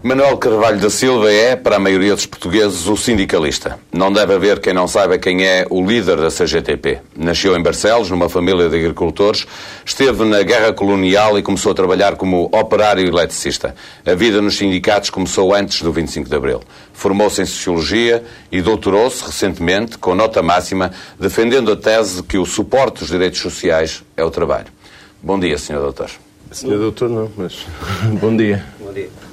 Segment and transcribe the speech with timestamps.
[0.00, 3.80] Manuel Carvalho da Silva é, para a maioria dos portugueses, o sindicalista.
[3.92, 7.00] Não deve haver quem não saiba quem é o líder da CGTP.
[7.16, 9.44] Nasceu em Barcelos, numa família de agricultores,
[9.84, 13.74] esteve na guerra colonial e começou a trabalhar como operário eletricista.
[14.06, 16.60] A vida nos sindicatos começou antes do 25 de Abril.
[16.92, 18.22] Formou-se em Sociologia
[18.52, 24.04] e doutorou-se recentemente, com nota máxima, defendendo a tese que o suporte dos direitos sociais
[24.16, 24.68] é o trabalho.
[25.20, 25.80] Bom dia, Sr.
[25.80, 26.10] Doutor.
[26.50, 27.66] Senhor Doutor, não, mas
[28.20, 28.64] bom dia.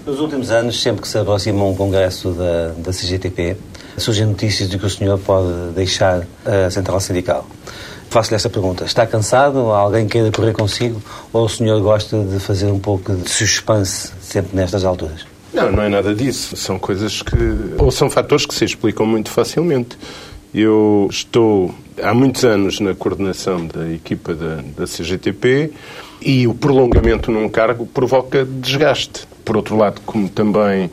[0.06, 3.58] Nos últimos anos, sempre que se aproxima um congresso da, da CGTP,
[3.98, 7.48] surgem notícias de que o senhor pode deixar a central sindical.
[8.08, 8.86] Faço-lhe esta pergunta.
[8.86, 9.58] Está cansado?
[9.72, 11.02] Alguém queira correr consigo?
[11.34, 15.26] Ou o senhor gosta de fazer um pouco de suspense sempre nestas alturas?
[15.52, 16.56] Não, não é nada disso.
[16.56, 17.36] São coisas que.
[17.80, 19.98] ou são fatores que se explicam muito facilmente.
[20.58, 25.74] Eu estou há muitos anos na coordenação da equipa da, da CGTP
[26.22, 29.28] e o prolongamento num cargo provoca desgaste.
[29.44, 30.90] Por outro lado, como também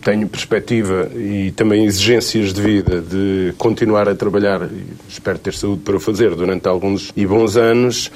[0.00, 5.82] tenho perspectiva e também exigências de vida de continuar a trabalhar e espero ter saúde
[5.82, 8.10] para o fazer durante alguns e bons anos.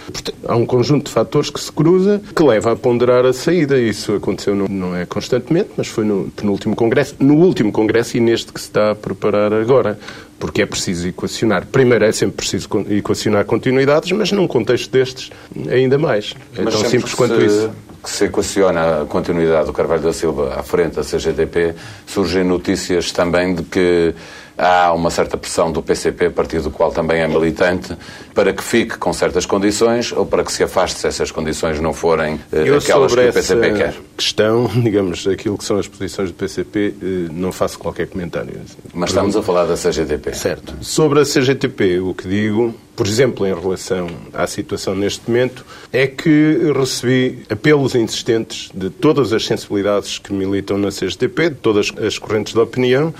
[0.46, 3.78] Há um conjunto de fatores que se cruza que leva a ponderar a saída.
[3.78, 8.20] Isso aconteceu, no, não é constantemente, mas foi no penúltimo congresso, no último congresso e
[8.20, 9.98] neste que se está a preparar agora
[10.38, 11.66] porque é preciso equacionar.
[11.66, 15.30] Primeiro é sempre preciso equacionar continuidades, mas num contexto destes
[15.70, 16.34] ainda mais.
[16.58, 17.70] É mas tão simples quanto se, isso.
[18.02, 21.74] Que se equaciona a continuidade do Carvalho da Silva à frente da CGTP,
[22.06, 24.14] surgem notícias também de que
[24.56, 27.96] há uma certa pressão do PCP, partido do qual também é militante,
[28.34, 31.92] para que fique com certas condições ou para que se afaste se essas condições não
[31.92, 33.94] forem eh, Eu aquelas que o PCP essa quer.
[34.16, 38.60] questão, digamos, aquilo que são as posições do PCP, eh, não faço qualquer comentário.
[38.94, 40.34] Mas estamos a falar da CGTP.
[40.34, 40.74] Certo.
[40.80, 46.06] Sobre a CGTP, o que digo, por exemplo, em relação à situação neste momento, é
[46.06, 52.18] que recebi apelos insistentes de todas as sensibilidades que militam na CGTP, de todas as
[52.18, 53.14] correntes de opinião,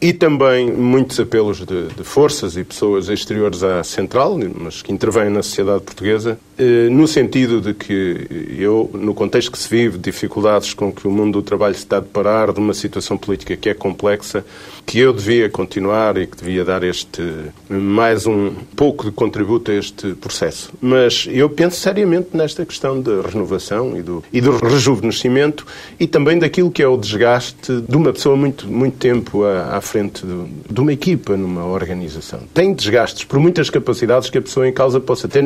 [0.00, 5.28] e também muitos apelos de, de, forças e pessoas exteriores à central, mas que intervêm
[5.28, 8.26] na sociedade portuguesa, eh, no sentido de que
[8.58, 11.98] eu, no contexto que se vive, dificuldades com que o mundo do trabalho se está
[11.98, 14.44] a deparar, de uma situação política que é complexa,
[14.86, 17.22] que eu devia continuar e que devia dar este
[17.68, 20.72] mais um pouco de contributo a este processo.
[20.80, 25.66] Mas eu penso seriamente nesta questão da renovação e do, e do rejuvenescimento
[25.98, 29.80] e também daquilo que é o desgaste de uma pessoa muito, muito tempo à, à
[29.90, 32.40] frente de, de, uma equipa, numa organização.
[32.54, 35.42] Tem desgastes por muitas capacidades que a pessoa em causa possa ter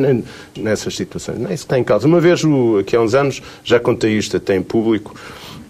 [0.57, 1.39] nessas situações.
[1.39, 2.07] Não é isso que está em causa.
[2.07, 2.41] Uma vez,
[2.79, 5.15] aqui há uns anos, já contei isto até em público,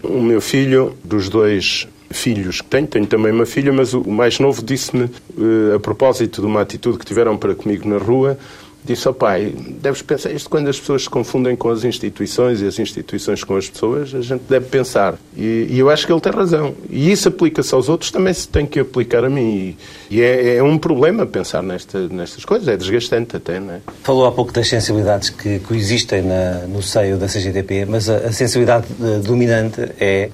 [0.02, 4.38] o meu filho, dos dois filhos que tenho, tenho também uma filha, mas o mais
[4.38, 8.38] novo disse-me, eh, a propósito de uma atitude que tiveram para comigo na rua,
[8.86, 12.66] disse ao pai, deves pensar isto quando as pessoas se confundem com as instituições e
[12.66, 15.16] as instituições com as pessoas, a gente deve pensar.
[15.36, 16.74] E, e eu acho que ele tem razão.
[16.88, 19.76] E isso aplica-se aos outros, também se tem que aplicar a mim.
[20.10, 23.80] E, e é, é, um problema pensar nesta, nestas coisas, é desgastante até, não é?
[24.02, 28.32] Falou há pouco das sensibilidades que coexistem na, no seio da CGTP, mas a, a
[28.32, 30.30] sensibilidade eh, dominante é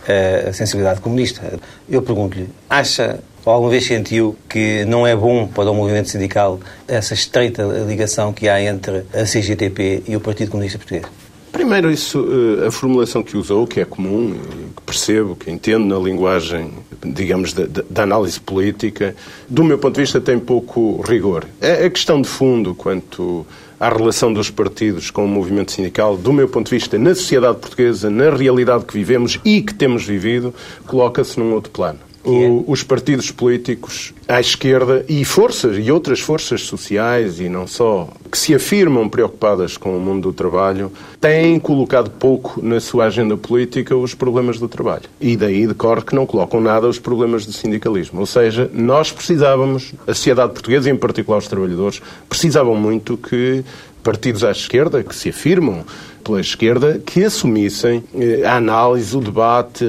[0.47, 1.59] a, a sensibilidade comunista.
[1.89, 7.15] Eu pergunto-lhe, acha alguma vez sentiu que não é bom para o movimento sindical essa
[7.15, 11.07] estreita ligação que há entre a CGTP e o Partido Comunista Português?
[11.53, 12.27] Primeiro, isso,
[12.63, 14.35] eh, a formulação que usou, que é comum,
[14.75, 16.71] que percebo, que entendo na linguagem,
[17.05, 19.15] digamos, da, análise política,
[19.51, 21.45] do meu ponto de vista tem pouco rigor.
[21.61, 23.47] A questão de fundo quanto
[23.79, 27.59] à relação dos partidos com o movimento sindical, do meu ponto de vista, na sociedade
[27.59, 30.55] portuguesa, na realidade que vivemos e que temos vivido,
[30.87, 31.99] coloca-se num outro plano.
[32.25, 38.09] O, os partidos políticos à esquerda e forças e outras forças sociais e não só
[38.31, 43.37] que se afirmam preocupadas com o mundo do trabalho têm colocado pouco na sua agenda
[43.37, 47.53] política os problemas do trabalho e daí decorre que não colocam nada os problemas do
[47.53, 48.21] sindicalismo.
[48.21, 53.65] Ou seja, nós precisávamos, a sociedade portuguesa e em particular os trabalhadores precisavam muito que
[54.03, 55.85] partidos à esquerda que se afirmam
[56.23, 59.85] pela esquerda que assumissem eh, a análise, o debate,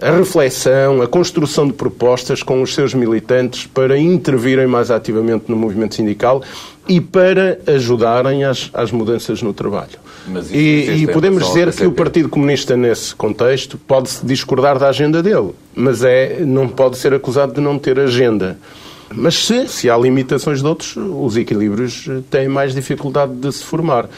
[0.00, 5.56] a reflexão, a construção de propostas com os seus militantes para intervirem mais ativamente no
[5.56, 6.42] movimento sindical
[6.88, 9.98] e para ajudarem às, às mudanças no trabalho.
[10.52, 15.50] E, e, podemos dizer que o Partido Comunista, nesse contexto, pode-se discordar da agenda dele,
[15.74, 18.58] mas é, não pode ser acusado de não ter agenda.
[19.14, 24.08] Mas se, se há limitações de outros, os equilíbrios têm mais dificuldade de se formar.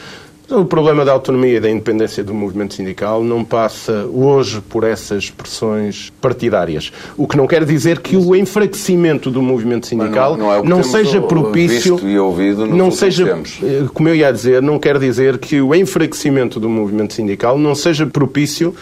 [0.49, 5.29] O problema da autonomia e da independência do movimento sindical não passa hoje por essas
[5.29, 6.91] pressões partidárias.
[7.15, 10.83] O que não quer dizer que o enfraquecimento do movimento sindical não, não, é não
[10.83, 11.97] seja propício.
[12.67, 13.59] não seja, tempos.
[13.63, 17.73] Eh, como eu ia dizer, não quer dizer que o enfraquecimento do movimento sindical não
[17.73, 18.75] seja propício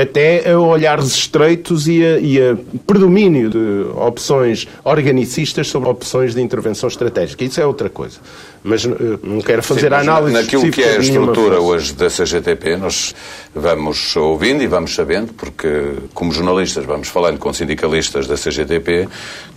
[0.00, 2.56] até a olhares estreitos e a, e a,
[2.86, 7.44] predomínio de opções organicistas sobre opções de intervenção estratégica.
[7.44, 8.18] Isso é outra coisa.
[8.62, 12.08] Mas uh, não quero fazer Sim, a análise Naquilo que é a estrutura hoje da
[12.08, 13.14] CGTP, nós
[13.54, 19.08] vamos ouvindo e vamos sabendo, porque como jornalistas vamos falando com sindicalistas da CGTP,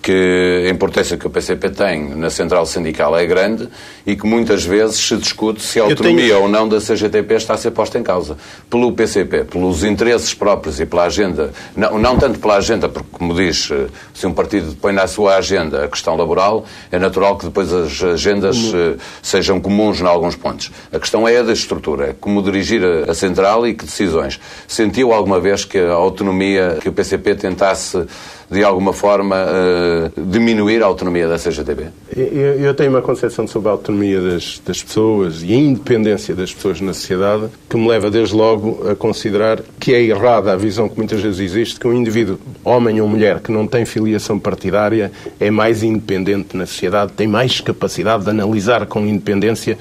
[0.02, 3.68] que a importância que o PCP tem na central sindical é grande
[4.06, 6.42] e que muitas vezes se discute se a autonomia tenho...
[6.42, 8.38] ou não da CGTP está a ser posta em causa.
[8.70, 13.34] Pelo PCP, pelos interesses próprios e pela agenda, não, não tanto pela agenda, porque, como
[13.34, 17.46] diz, eh, se um partido põe na sua agenda a questão laboral, é natural que
[17.46, 18.58] depois as agendas.
[18.74, 20.72] Eh, sejam comuns em alguns pontos.
[20.92, 24.40] A questão é a da estrutura, é como dirigir a, a central e que decisões.
[24.68, 28.06] Sentiu alguma vez que a autonomia, que o PCP tentasse
[28.52, 31.86] de alguma forma, uh, diminuir a autonomia da CGTB?
[32.14, 32.26] Eu,
[32.60, 36.82] eu, tenho uma concepção sobre a autonomia das, das pessoas e a independência das pessoas
[36.82, 40.98] na sociedade que me leva, desde logo, a considerar que é errada a visão que
[40.98, 45.50] muitas vezes existe que um indivíduo, homem ou mulher, que não tem filiação partidária é
[45.50, 49.78] mais independente na sociedade, tem mais capacidade de analisar com independência.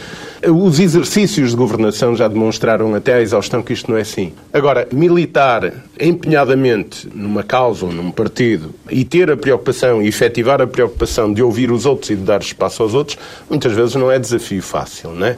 [0.46, 4.32] Os exercícios de governação já demonstraram até à exaustão que isto não é assim.
[4.52, 10.66] Agora, militar empenhadamente numa causa ou num partido e ter a preocupação e efetivar a
[10.66, 13.18] preocupação de ouvir os outros e de dar espaço aos outros,
[13.48, 15.36] muitas vezes não é desafio fácil, não é?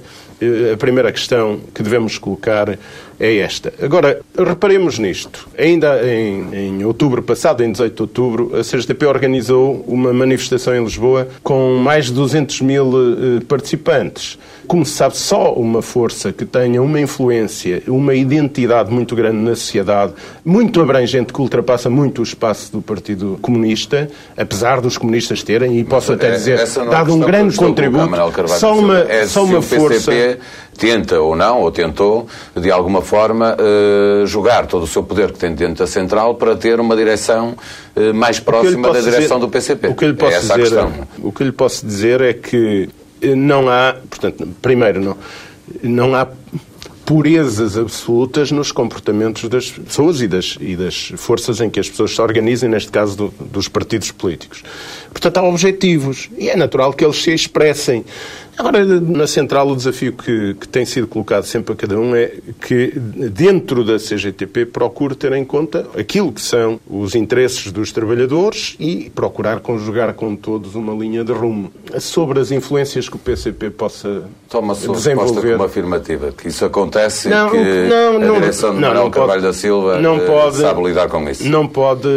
[0.72, 2.76] A primeira questão que devemos colocar
[3.22, 3.72] é esta.
[3.80, 5.48] Agora, reparemos nisto.
[5.56, 10.82] Ainda em, em, outubro passado, em 18 de outubro, a CGTP organizou uma manifestação em
[10.82, 14.36] Lisboa com mais de 200 mil uh, participantes.
[14.66, 19.54] Como se sabe, só uma força que tenha uma influência, uma identidade muito grande na
[19.54, 20.14] sociedade,
[20.44, 25.84] muito abrangente, que ultrapassa muito o espaço do Partido Comunista, apesar dos comunistas terem, e
[25.84, 26.58] posso até é, dizer,
[26.90, 28.10] dado um grande contributo,
[28.48, 30.12] só uma, é só uma força
[30.76, 32.26] tenta ou não, ou tentou,
[32.56, 36.56] de alguma forma, uh, jogar todo o seu poder que tem dentro da central para
[36.56, 37.54] ter uma direção
[37.94, 39.88] uh, mais próxima da direção dizer, do PCP.
[39.88, 40.84] O que, lhe posso é dizer,
[41.22, 42.88] o que lhe posso dizer é que
[43.20, 45.16] eh, não há, portanto, primeiro, não,
[45.82, 46.26] não há
[47.04, 52.14] purezas absolutas nos comportamentos das pessoas e das, e das forças em que as pessoas
[52.14, 54.62] se organizem, neste caso do, dos partidos políticos.
[55.10, 58.04] Portanto, há objetivos e é natural que eles se expressem.
[58.56, 62.32] Agora, na central, o desafio que, que, tem sido colocado sempre a cada um é
[62.60, 68.76] que, dentro da CGTP, procure ter em conta aquilo que são os interesses dos trabalhadores
[68.78, 71.72] e procurar conjugar com todos uma linha de rumo.
[71.98, 75.52] Sobre as influências que o PCP possa Toma sua desenvolver...
[75.52, 79.10] como afirmativa, que isso acontece não, e que não, não, a direção de não, Manuel
[79.10, 81.48] Carvalho pode, da Silva não eh, pode, sabe lidar com isso.
[81.48, 82.08] Não pode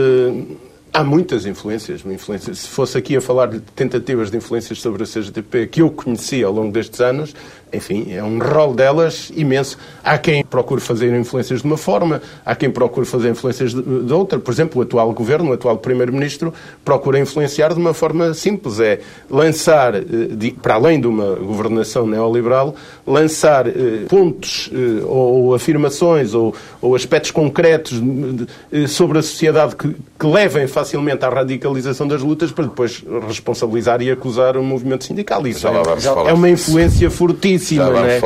[0.96, 2.60] Há muitas influências, influências.
[2.60, 6.42] Se fosse aqui a falar de tentativas de influências sobre a CGTP que eu conheci
[6.42, 7.36] ao longo destes anos,
[7.76, 9.78] enfim, é um rol delas imenso.
[10.04, 14.14] Há quem procure fazer influências de uma forma, há quem procure fazer influências de, de
[14.14, 14.40] outra.
[14.40, 16.54] Por exemplo, o atual governo, o atual primeiro-ministro,
[16.84, 18.80] procura influenciar de uma forma simples.
[18.80, 19.00] É
[19.30, 22.76] lançar, eh, de, para além de uma governação neoliberal,
[23.06, 28.02] lançar eh, pontos eh, ou, ou, afirmações ou, ou, aspectos concretos
[28.72, 34.02] eh, sobre a sociedade que, que levem facilmente à radicalização das lutas para depois responsabilizar
[34.02, 35.46] e acusar o movimento sindical.
[35.48, 38.20] Isso é, é uma influência fortíssima né?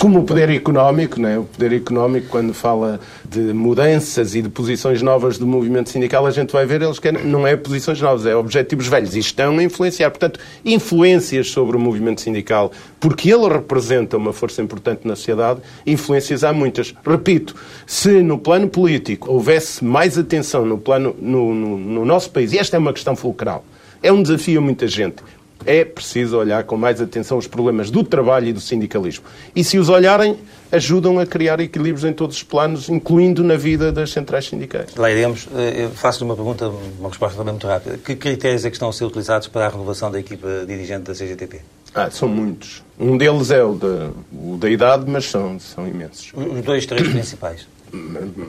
[0.00, 1.38] Como o poder económico, né?
[1.38, 6.30] o poder económico, quando fala de mudanças e de posições novas do movimento sindical, a
[6.30, 9.62] gente vai ver, eles querem, não é posições novas, é objetivos velhos e estão a
[9.62, 10.10] influenciar.
[10.10, 16.44] Portanto, influências sobre o movimento sindical, porque ele representa uma força importante na sociedade, influências
[16.44, 16.94] há muitas.
[17.04, 17.54] Repito,
[17.86, 22.58] se no plano político houvesse mais atenção no plano no, no, no nosso país, e
[22.58, 23.64] esta é uma questão fulcral,
[24.02, 25.22] é um desafio a muita gente
[25.66, 29.24] é preciso olhar com mais atenção os problemas do trabalho e do sindicalismo.
[29.54, 30.38] E se os olharem,
[30.70, 34.94] ajudam a criar equilíbrios em todos os planos, incluindo na vida das centrais sindicais.
[34.96, 35.48] Lá iremos.
[35.56, 36.68] Eh, faço-lhe uma pergunta,
[36.98, 37.98] uma resposta também muito rápida.
[37.98, 41.12] Que critérios é que estão a ser utilizados para a renovação da equipa dirigente da
[41.12, 41.60] CGTP?
[41.94, 42.82] Ah, são muitos.
[42.98, 46.32] Um deles é o da, o da idade, mas são, são imensos.
[46.34, 47.66] Os dois, três principais.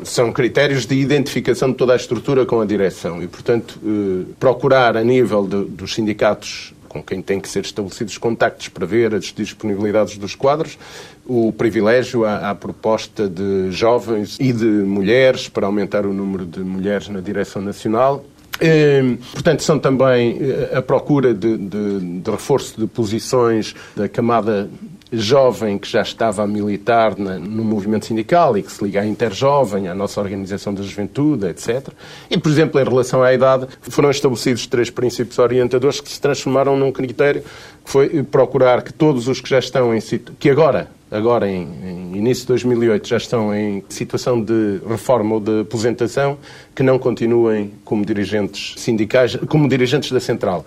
[0.03, 4.97] São critérios de identificação de toda a estrutura com a direção e, portanto, eh, procurar
[4.97, 9.25] a nível de, dos sindicatos com quem tem que ser estabelecidos contactos para ver as
[9.25, 10.77] disponibilidades dos quadros,
[11.25, 16.59] o privilégio à, à, proposta de jovens e de mulheres para aumentar o número de
[16.61, 18.25] mulheres na direção nacional.
[18.59, 24.69] Eh, portanto, são também eh, a procura de, de, de reforço de posições da camada
[25.11, 29.87] jovem que já estava a militar no movimento sindical e que se liga à Interjovem,
[29.87, 31.89] à nossa organização da juventude, etc.
[32.29, 36.77] E, por exemplo, em relação à idade, foram estabelecidos três princípios orientadores que se transformaram
[36.77, 37.43] num critério
[37.83, 39.99] que foi procurar que todos os que já estão em
[40.39, 45.39] que agora agora em, em, início de 2008 já estão em situação de reforma ou
[45.39, 46.37] de aposentação,
[46.75, 50.65] que não continuem como dirigentes sindicais, como dirigentes da central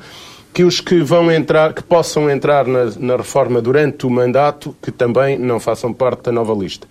[0.52, 4.90] que os que vão entrar, que possam entrar na, na reforma durante o mandato, que
[4.90, 6.86] também não façam parte da nova lista.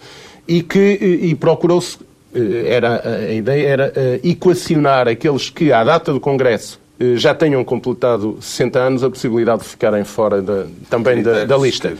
[0.47, 1.99] E que e procurou-se,
[2.33, 7.35] eh, era, a ideia era eh, equacionar aqueles que, à data do Congresso, eh, já
[7.35, 11.93] tenham completado 60 anos a possibilidade de ficarem fora da, também da, da, lista.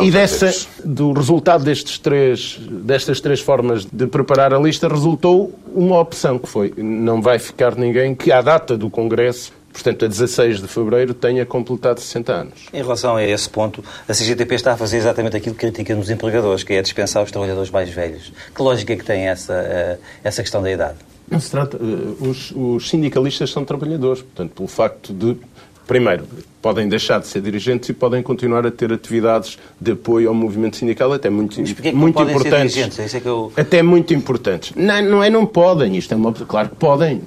[0.00, 0.52] E dessa,
[0.84, 6.48] do resultado destes três, destas três formas de preparar a lista resultou uma opção que
[6.48, 11.14] foi não vai ficar ninguém que à data do Congresso portanto, a 16 de fevereiro,
[11.14, 12.66] tenha completado 60 anos.
[12.72, 16.10] Em relação a esse ponto, a CGTP está a fazer exatamente aquilo que critica nos
[16.10, 18.32] empregadores, que é dispensar os trabalhadores mais velhos.
[18.54, 20.98] Que lógica é que tem essa, eh, essa questão da idade?
[21.30, 21.76] Não se trata.
[21.76, 25.36] Eh, os, os sindicalistas são trabalhadores, portanto, pelo facto de
[25.86, 26.26] primeiro,
[26.60, 30.76] podem deixar de ser dirigentes e podem continuar a ter atividades de apoio ao movimento
[30.76, 32.98] sindical até muito, Mas que muito importantes.
[32.98, 33.50] É eu...
[33.56, 34.72] Até muito importantes.
[34.76, 37.22] Não, não é não podem, isto é uma, claro que podem.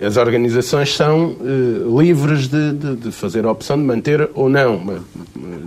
[0.00, 5.02] As organizações são uh, livres de, de, de, fazer a opção de manter ou não,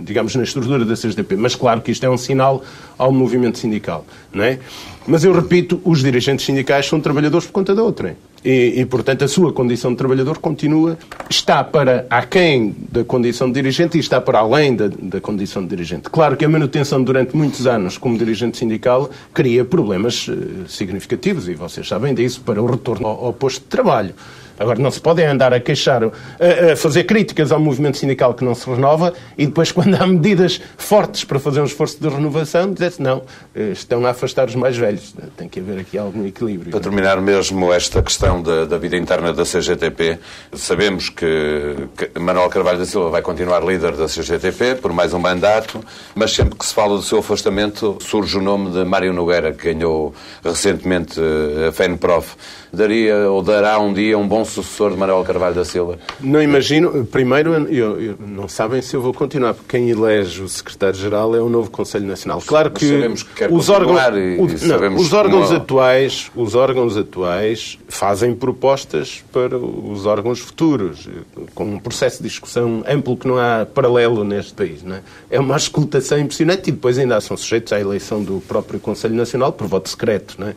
[0.00, 1.34] digamos, na estrutura da CSDP.
[1.36, 2.62] Mas claro que isto é um sinal
[2.98, 4.58] ao movimento sindical, não é?
[5.06, 8.16] Mas eu repito, os dirigentes sindicais são trabalhadores por conta da outra.
[8.44, 10.96] E, e, portanto, a sua condição de trabalhador continua,
[11.28, 15.68] está para aquém da condição de dirigente e está para além da, da condição de
[15.68, 16.08] dirigente.
[16.08, 21.54] Claro que a manutenção durante muitos anos como dirigente sindical cria problemas uh, significativos, e
[21.54, 24.14] vocês sabem disso, para o retorno ao, ao posto de trabalho.
[24.58, 28.44] Agora, não se podem andar a queixar, a, a, fazer críticas ao movimento sindical que
[28.44, 32.72] não se renova e depois, quando há medidas fortes para fazer um esforço de renovação,
[32.72, 33.22] dizer-se não,
[33.54, 35.14] eh, estão a afastar os mais velhos.
[35.36, 36.70] Tem que haver aqui algum equilíbrio.
[36.70, 40.18] Para terminar mesmo esta questão da, da vida interna da CGTP,
[40.54, 45.18] sabemos que, que Manuel Carvalho da Silva vai continuar líder da CGTP por mais um
[45.18, 45.80] mandato,
[46.14, 49.72] mas sempre que se fala do seu afastamento surge o nome de Mário Nogueira, que
[49.72, 52.36] ganhou recentemente eh, a FENPROF.
[52.72, 55.98] Daria ou dará um dia um bom sucessor de Manuel Carvalho da Silva?
[56.20, 57.06] Não imagino.
[57.06, 61.40] Primeiro, eu, eu, não sabem se eu vou continuar, porque quem elege o secretário-geral é
[61.40, 62.42] o novo Conselho Nacional.
[62.46, 64.00] Claro que, que os órgãos,
[64.38, 71.08] o, não, os órgãos atuais, os órgãos atuais fazem propostas para os órgãos futuros,
[71.54, 74.82] com um processo de discussão amplo que não há paralelo neste país.
[74.82, 75.02] Não é?
[75.30, 79.52] é uma escutação impressionante e depois ainda são sujeitos à eleição do próprio Conselho Nacional
[79.52, 80.36] por voto secreto.
[80.38, 80.54] Não é?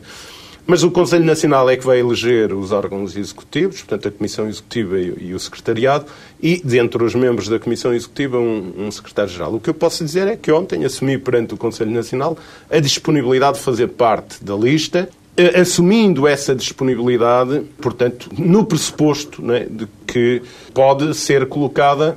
[0.64, 4.98] Mas o Conselho Nacional é que vai eleger os órgãos executivos, portanto, a Comissão Executiva
[4.98, 6.06] e, o Secretariado,
[6.40, 9.54] e, dentre os membros da Comissão Executiva, um, um Secretário-Geral.
[9.54, 12.38] O que eu posso dizer é que ontem assumi perante o Conselho Nacional
[12.70, 19.66] a disponibilidade de fazer parte da lista, eh, assumindo essa disponibilidade, portanto, no pressuposto né,
[19.68, 20.42] de que
[20.72, 22.16] pode ser colocada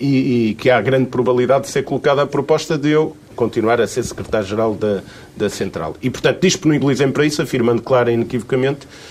[0.00, 3.86] e, e, que há grande probabilidade de ser colocada a proposta de eu continuar a
[3.86, 5.02] ser secretário-geral da,
[5.36, 5.96] da Central.
[6.02, 8.88] E, portanto, disponibilizem para isso, afirmando clara e inequivocamente